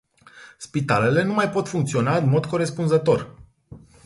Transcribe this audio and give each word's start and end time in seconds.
Spitalele 0.57 1.23
nu 1.23 1.33
mai 1.33 1.49
pot 1.49 1.67
funcționa 1.67 2.17
în 2.17 2.29
mod 2.29 2.45
corespunzător. 2.45 3.35